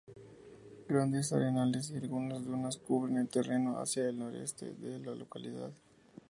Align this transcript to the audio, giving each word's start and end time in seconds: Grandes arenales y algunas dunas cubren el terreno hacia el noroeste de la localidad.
Grandes 0.89 1.31
arenales 1.31 1.91
y 1.91 1.97
algunas 1.97 2.43
dunas 2.43 2.77
cubren 2.77 3.17
el 3.19 3.27
terreno 3.29 3.77
hacia 3.79 4.09
el 4.09 4.17
noroeste 4.17 4.73
de 4.73 4.97
la 4.97 5.13
localidad. 5.13 5.71